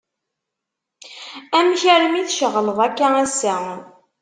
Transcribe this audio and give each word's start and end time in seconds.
Amek 1.57 1.81
armi 1.93 2.21
tceɣleḍ 2.25 2.79
akka 2.87 3.07
assa? 3.23 3.55